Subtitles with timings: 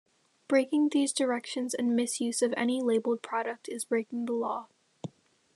[0.47, 4.67] Breaking these directions and misuse of any labeled product is breaking the law.